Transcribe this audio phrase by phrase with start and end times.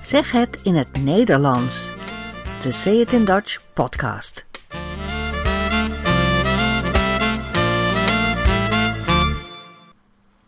[0.00, 1.94] Zeg het in het Nederlands.
[2.62, 4.46] De Say It in Dutch podcast.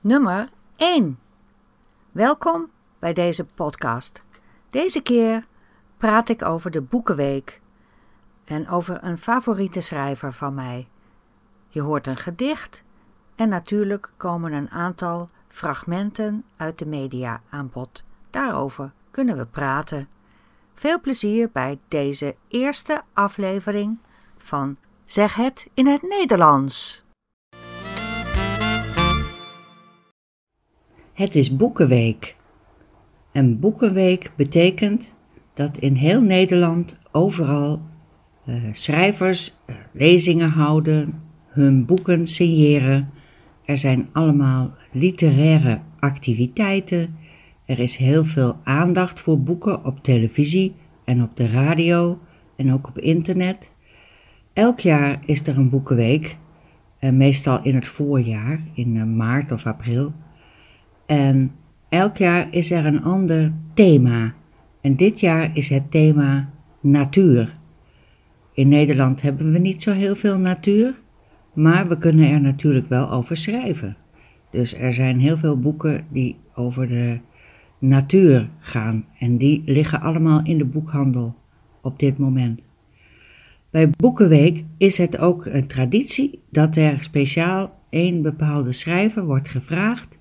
[0.01, 1.19] Nummer 1.
[2.13, 4.23] Welkom bij deze podcast.
[4.71, 5.47] Deze keer
[5.97, 7.61] praat ik over de Boekenweek
[8.45, 10.89] en over een favoriete schrijver van mij.
[11.69, 12.85] Je hoort een gedicht
[13.35, 18.05] en natuurlijk komen een aantal fragmenten uit de media aan bod.
[18.31, 20.09] Daarover kunnen we praten.
[20.75, 23.99] Veel plezier bij deze eerste aflevering
[24.39, 27.05] van Zeg het in het Nederlands.
[31.13, 32.37] Het is Boekenweek.
[33.33, 35.15] En Boekenweek betekent
[35.55, 37.83] dat in heel Nederland overal
[38.47, 43.11] uh, schrijvers uh, lezingen houden, hun boeken signeren.
[43.65, 47.17] Er zijn allemaal literaire activiteiten.
[47.73, 50.75] Er is heel veel aandacht voor boeken op televisie
[51.05, 52.19] en op de radio
[52.57, 53.73] en ook op internet.
[54.53, 56.37] Elk jaar is er een boekenweek,
[57.01, 60.13] uh, meestal in het voorjaar, in maart of april.
[61.07, 61.51] En
[61.89, 64.35] elk jaar is er een ander thema.
[64.81, 67.59] En dit jaar is het thema natuur.
[68.55, 71.01] In Nederland hebben we niet zo heel veel natuur,
[71.55, 73.97] maar we kunnen er natuurlijk wel over schrijven.
[74.51, 77.21] Dus er zijn heel veel boeken die over de
[77.83, 81.35] natuur gaan en die liggen allemaal in de boekhandel
[81.81, 82.69] op dit moment.
[83.71, 90.19] Bij Boekenweek is het ook een traditie dat er speciaal een bepaalde schrijver wordt gevraagd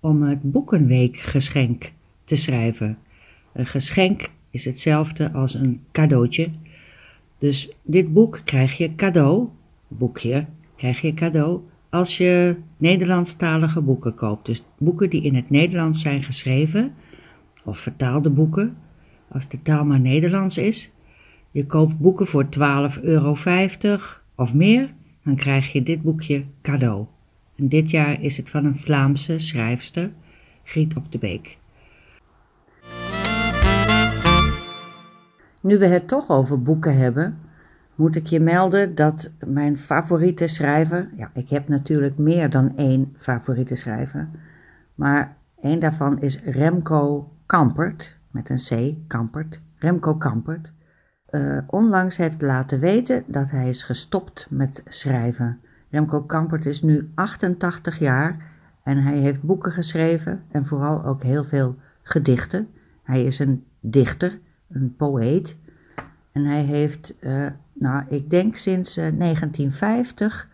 [0.00, 1.92] om het Boekenweekgeschenk
[2.24, 2.98] te schrijven.
[3.52, 6.50] Een geschenk is hetzelfde als een cadeautje.
[7.38, 9.48] Dus dit boek krijg je cadeau,
[9.88, 11.60] boekje krijg je cadeau,
[11.92, 14.46] als je Nederlandstalige boeken koopt.
[14.46, 16.94] Dus boeken die in het Nederlands zijn geschreven,
[17.64, 18.76] of vertaalde boeken,
[19.28, 20.90] als de taal maar Nederlands is.
[21.50, 23.36] Je koopt boeken voor 12,50 euro
[24.36, 24.94] of meer,
[25.24, 27.06] dan krijg je dit boekje cadeau.
[27.56, 30.12] En dit jaar is het van een Vlaamse schrijfster,
[30.62, 31.58] Griet op de Beek.
[35.60, 37.38] Nu we het toch over boeken hebben,
[38.02, 43.12] moet ik je melden dat mijn favoriete schrijver, ja, ik heb natuurlijk meer dan één
[43.16, 44.28] favoriete schrijver,
[44.94, 50.72] maar één daarvan is Remco Kampert, met een C, Kampert, Remco Kampert.
[51.30, 55.60] Uh, onlangs heeft laten weten dat hij is gestopt met schrijven.
[55.90, 58.36] Remco Kampert is nu 88 jaar
[58.82, 62.68] en hij heeft boeken geschreven en vooral ook heel veel gedichten.
[63.02, 65.56] Hij is een dichter, een poëet.
[66.32, 67.46] En hij heeft, uh,
[67.82, 70.48] nou, ik denk sinds uh, 1950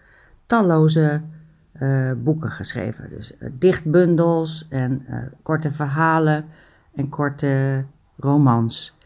[0.47, 1.22] talloze
[1.81, 3.11] uh, boeken geschreven.
[3.11, 5.06] Dus dichtbundels en
[5.43, 6.44] korte verhalen
[6.94, 7.84] en korte
[8.17, 8.97] romans.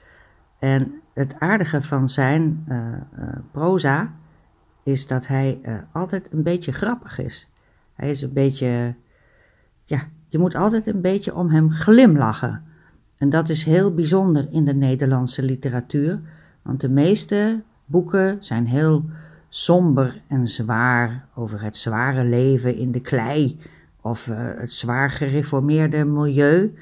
[0.59, 2.67] En het aardige van zijn
[3.53, 4.15] proza
[4.83, 5.61] is dat hij
[5.93, 7.49] altijd een beetje grappig is.
[7.95, 8.95] Hij is een beetje,
[9.85, 12.65] ja, je moet altijd een beetje om hem glimlachen.
[13.17, 16.21] En dat is heel bijzonder in de Nederlandse literatuur,
[16.63, 19.05] want de meeste boeken zijn heel
[19.49, 23.57] somber en zwaar over het zware leven in de klei
[24.01, 26.75] of uh, het zwaar gereformeerde milieu.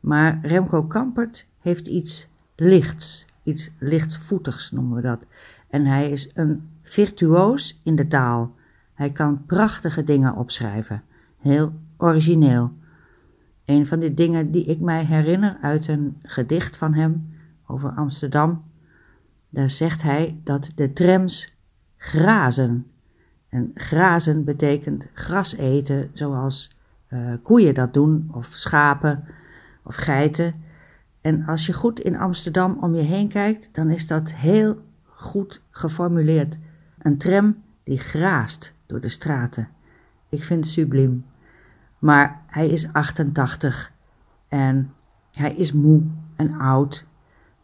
[0.00, 5.26] Maar Remco Kampert heeft iets lichts, iets lichtvoetigs noemen we dat.
[5.68, 8.54] En hij is een virtuoos in de taal.
[8.94, 11.02] Hij kan prachtige dingen opschrijven,
[11.38, 12.72] heel origineel.
[13.64, 17.28] Een van de dingen die ik mij herinner uit een gedicht van hem
[17.66, 18.64] over Amsterdam,
[19.50, 21.56] daar zegt hij dat de trams
[21.96, 22.86] grazen.
[23.48, 26.76] En grazen betekent gras eten, zoals
[27.08, 29.24] uh, koeien dat doen, of schapen
[29.84, 30.54] of geiten.
[31.20, 35.62] En als je goed in Amsterdam om je heen kijkt, dan is dat heel goed
[35.70, 36.58] geformuleerd.
[36.98, 39.68] Een tram die graast door de straten.
[40.28, 41.24] Ik vind het subliem.
[41.98, 43.92] Maar hij is 88
[44.48, 44.92] en
[45.32, 46.02] hij is moe
[46.36, 47.06] en oud,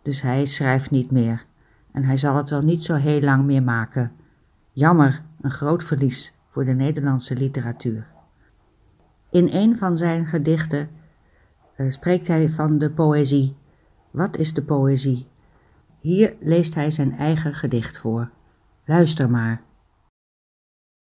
[0.03, 1.47] dus hij schrijft niet meer.
[1.95, 4.13] En hij zal het wel niet zo heel lang meer maken.
[4.73, 8.07] Jammer, een groot verlies voor de Nederlandse literatuur.
[9.31, 10.91] In een van zijn gedichten
[11.77, 13.57] uh, spreekt hij van de poëzie.
[14.11, 15.27] Wat is de poëzie?
[16.01, 18.31] Hier leest hij zijn eigen gedicht voor.
[18.85, 19.63] Luister maar.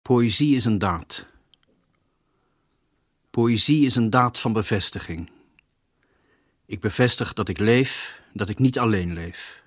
[0.01, 1.25] Poëzie is een daad.
[3.29, 5.29] Poëzie is een daad van bevestiging.
[6.65, 9.60] Ik bevestig dat ik leef, dat ik niet alleen leef.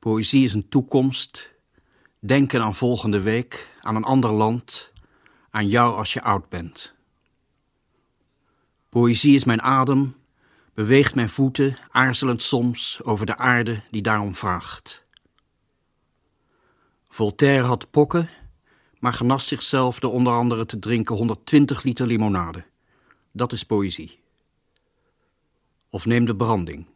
[0.00, 1.54] Poëzie is een toekomst,
[2.18, 4.92] denken aan volgende week, aan een ander land,
[5.50, 6.94] aan jou als je oud bent.
[8.88, 10.16] Poëzie is mijn adem,
[10.74, 15.04] beweegt mijn voeten aarzelend soms over de aarde die daarom vraagt.
[17.08, 18.28] Voltaire had pokken,
[18.98, 22.64] maar genas zichzelf door onder andere te drinken 120 liter limonade.
[23.32, 24.18] Dat is poëzie.
[25.90, 26.86] Of neem de branding.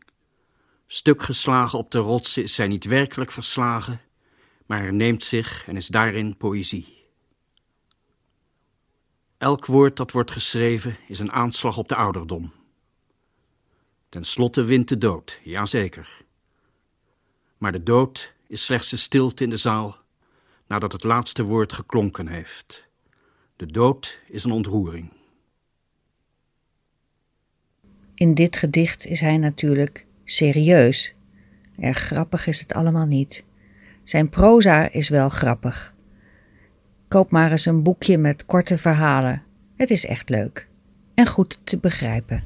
[0.86, 4.00] Stuk geslagen op de rotsen is zij niet werkelijk verslagen,
[4.66, 7.06] maar herneemt zich en is daarin poëzie.
[9.38, 12.52] Elk woord dat wordt geschreven is een aanslag op de ouderdom.
[14.08, 16.22] Ten slotte wint de dood, jazeker.
[17.58, 19.98] Maar de dood is slechts de stilte in de zaal
[20.66, 22.88] nadat het laatste woord geklonken heeft.
[23.56, 25.12] De dood is een ontroering.
[28.14, 31.14] In dit gedicht is hij natuurlijk serieus.
[31.78, 33.44] Erg grappig is het allemaal niet.
[34.02, 35.94] Zijn proza is wel grappig.
[37.08, 39.42] Koop maar eens een boekje met korte verhalen.
[39.76, 40.68] Het is echt leuk
[41.14, 42.42] en goed te begrijpen.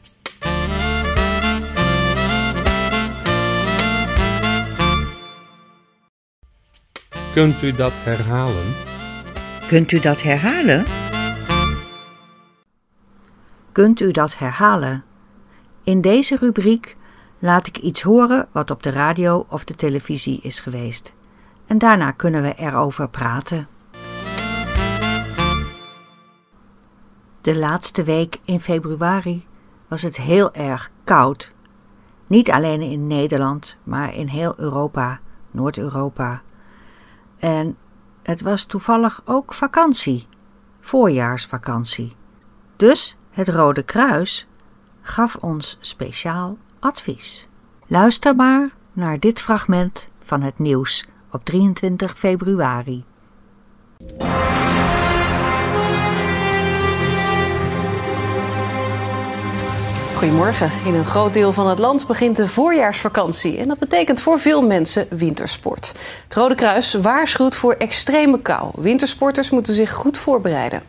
[7.32, 8.74] Kunt u dat herhalen?
[9.66, 10.84] Kunt u dat herhalen?
[13.72, 15.04] Kunt u dat herhalen?
[15.84, 16.96] In deze rubriek
[17.38, 21.14] laat ik iets horen wat op de radio of de televisie is geweest.
[21.66, 23.68] En daarna kunnen we erover praten.
[27.40, 29.46] De laatste week in februari
[29.88, 31.52] was het heel erg koud.
[32.26, 35.20] Niet alleen in Nederland, maar in heel Europa,
[35.50, 36.42] Noord-Europa.
[37.38, 37.76] En
[38.22, 40.26] het was toevallig ook vakantie,
[40.80, 42.16] voorjaarsvakantie.
[42.76, 44.46] Dus het Rode Kruis
[45.00, 47.48] gaf ons speciaal advies.
[47.86, 53.04] Luister maar naar dit fragment van het nieuws op 23 februari.
[60.18, 60.70] Goedemorgen.
[60.84, 63.58] In een groot deel van het land begint de voorjaarsvakantie.
[63.58, 65.94] En dat betekent voor veel mensen wintersport.
[66.24, 68.70] Het Rode Kruis waarschuwt voor extreme kou.
[68.74, 70.82] Wintersporters moeten zich goed voorbereiden.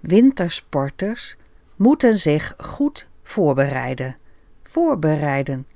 [0.00, 1.36] Wintersporters
[1.76, 4.16] moeten zich goed voorbereiden.
[4.70, 5.66] Voorbereiden.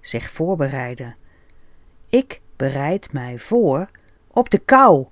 [0.00, 1.16] Zich voorbereiden.
[2.08, 3.90] Ik bereid mij voor
[4.30, 5.06] op de kou.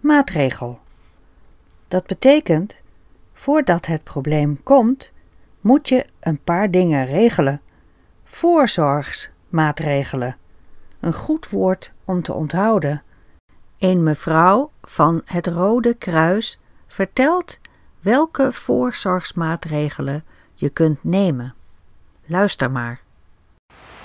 [0.00, 0.80] maatregel.
[1.88, 2.82] Dat betekent,
[3.32, 5.12] voordat het probleem komt,
[5.60, 7.60] moet je een paar dingen regelen.
[8.24, 10.36] Voorzorgsmaatregelen.
[11.00, 13.02] Een goed woord om te onthouden.
[13.78, 17.58] Een mevrouw van het Rode Kruis vertelt
[18.00, 21.54] welke voorzorgsmaatregelen je kunt nemen.
[22.26, 23.01] Luister maar.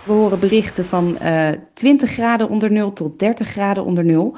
[0.07, 4.35] We horen berichten van uh, 20 graden onder nul tot 30 graden onder nul.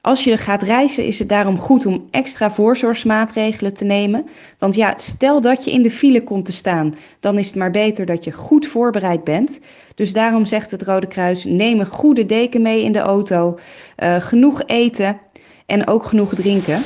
[0.00, 4.26] Als je gaat reizen is het daarom goed om extra voorzorgsmaatregelen te nemen.
[4.58, 7.70] Want ja, stel dat je in de file komt te staan, dan is het maar
[7.70, 9.58] beter dat je goed voorbereid bent.
[9.94, 13.58] Dus daarom zegt het Rode Kruis: neem een goede deken mee in de auto,
[13.98, 15.20] uh, genoeg eten
[15.66, 16.82] en ook genoeg drinken.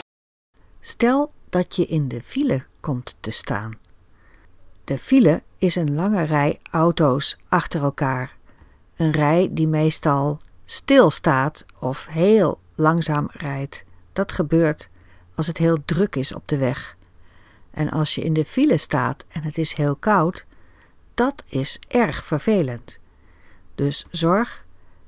[0.81, 3.88] Stel dat je in de file komt te staan.
[4.89, 8.37] De file is een lange rij auto's achter elkaar.
[8.97, 13.85] Een rij die meestal stilstaat of heel langzaam rijdt.
[14.13, 14.89] Dat gebeurt
[15.35, 16.97] als het heel druk is op de weg.
[17.71, 20.47] En als je in de file staat en het is heel koud,
[21.15, 22.99] dat is erg vervelend.
[23.75, 24.67] Dus zorg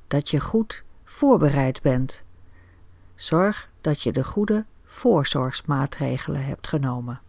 [0.08, 2.24] dat je goed voorbereid bent.
[3.14, 7.20] Zorg dat je de goede voorzorgsmaatregelen hebt genomen.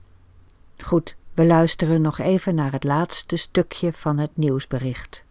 [0.78, 5.26] Goed, we luisteren nog even naar het laatste stukje van het nieuwsbericht.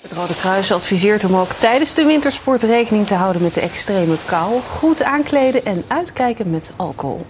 [0.00, 4.16] Het Rode Kruis adviseert om ook tijdens de wintersport rekening te houden met de extreme
[4.26, 7.26] kou, goed aankleden en uitkijken met alcohol.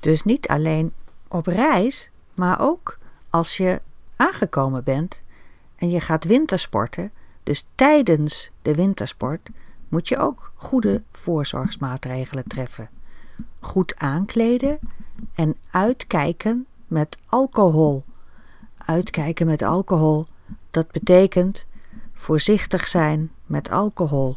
[0.00, 0.92] Dus niet alleen
[1.28, 2.98] op reis, maar ook
[3.30, 3.80] als je
[4.16, 5.22] aangekomen bent
[5.76, 9.48] en je gaat wintersporten, dus tijdens de wintersport,
[9.88, 12.90] moet je ook goede voorzorgsmaatregelen treffen.
[13.60, 14.78] Goed aankleden
[15.34, 18.02] en uitkijken met alcohol.
[18.76, 20.26] Uitkijken met alcohol
[20.70, 21.66] dat betekent
[22.12, 24.36] voorzichtig zijn met alcohol.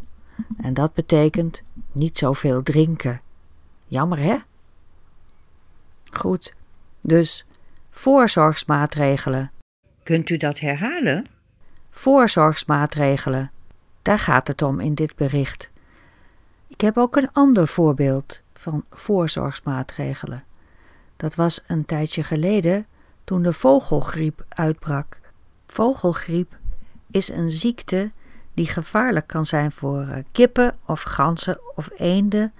[0.57, 3.21] En dat betekent niet zoveel drinken.
[3.85, 4.37] Jammer hè?
[6.11, 6.55] Goed,
[7.01, 7.45] dus
[7.89, 9.51] voorzorgsmaatregelen.
[10.03, 11.25] Kunt u dat herhalen?
[11.89, 13.51] Voorzorgsmaatregelen.
[14.01, 15.71] Daar gaat het om in dit bericht.
[16.67, 20.43] Ik heb ook een ander voorbeeld van voorzorgsmaatregelen.
[21.17, 22.85] Dat was een tijdje geleden
[23.23, 25.19] toen de vogelgriep uitbrak.
[25.67, 26.57] Vogelgriep
[27.11, 28.11] is een ziekte
[28.53, 32.53] die gevaarlijk kan zijn voor eh, kippen of ganzen of eenden.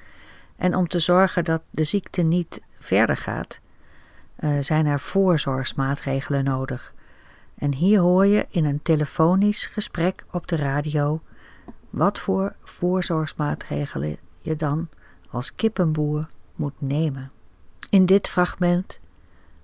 [0.56, 3.62] En om te zorgen dat de ziekte niet verder gaat,
[4.40, 6.94] uh, zijn er voorzorgsmaatregelen nodig.
[7.56, 11.22] En hier hoor je in een telefonisch gesprek op de radio
[11.90, 14.90] wat voor voorzorgsmaatregelen je dan
[15.36, 17.32] als kippenboer moet nemen.
[17.90, 19.00] In dit fragment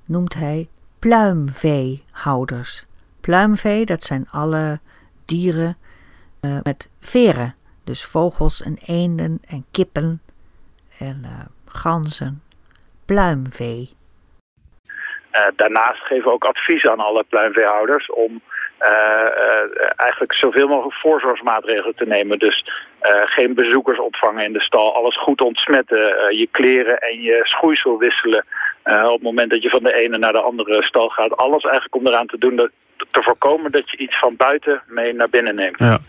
[0.05, 2.85] noemt hij pluimveehouders.
[3.19, 4.79] Pluimvee, dat zijn alle
[5.25, 5.77] dieren
[6.41, 7.55] uh, met veren.
[7.83, 10.21] Dus vogels en eenden en kippen
[10.97, 12.41] en uh, ganzen.
[13.05, 13.93] Pluimvee.
[15.33, 18.41] Uh, daarnaast geven we ook advies aan alle pluimveehouders om
[19.95, 22.39] eigenlijk zoveel mogelijk voorzorgsmaatregelen te nemen.
[22.39, 22.65] Dus
[23.25, 25.97] geen bezoekers ontvangen in de stal, alles goed ontsmetten,
[26.37, 28.45] je kleren en je schoeisel wisselen
[28.83, 31.37] op het moment dat je van de ene naar de andere stal gaat.
[31.37, 32.69] Alles eigenlijk om eraan te doen dat,
[33.11, 35.79] te voorkomen dat je iets van buiten mee naar binnen neemt.
[35.79, 35.99] Ja.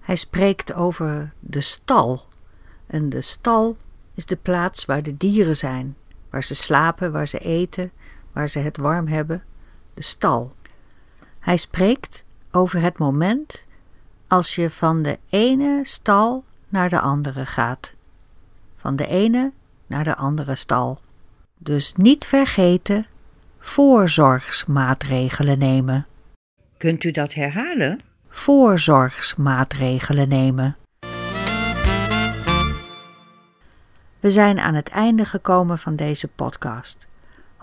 [0.00, 2.20] Hij spreekt over de stal.
[2.88, 3.76] En de stal
[4.16, 5.96] is de plaats waar de dieren zijn,
[6.30, 7.92] waar ze slapen, waar ze eten,
[8.32, 9.42] waar ze het warm hebben.
[9.94, 10.52] De stal.
[11.38, 13.66] Hij spreekt over het moment
[14.28, 17.94] als je van de ene stal naar de andere gaat.
[18.76, 19.52] Van de ene
[19.86, 20.98] naar de andere stal.
[21.58, 23.06] Dus niet vergeten
[23.58, 26.06] voorzorgsmaatregelen nemen.
[26.76, 27.98] Kunt u dat herhalen?
[28.28, 30.76] Voorzorgsmaatregelen nemen.
[34.20, 37.06] We zijn aan het einde gekomen van deze podcast.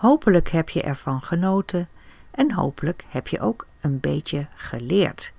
[0.00, 1.88] Hopelijk heb je ervan genoten
[2.30, 5.32] en hopelijk heb je ook een beetje geleerd.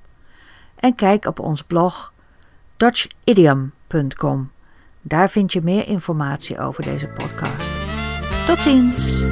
[0.76, 2.12] en kijk op ons blog
[2.76, 4.50] dutchidiom.com.
[5.02, 7.70] Daar vind je meer informatie over deze podcast.
[8.46, 9.28] Tot ziens!